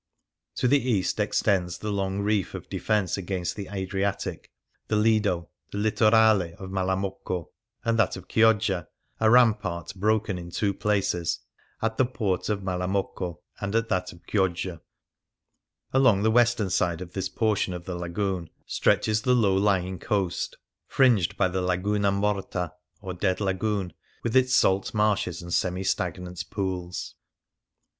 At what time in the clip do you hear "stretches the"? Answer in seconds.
18.65-19.35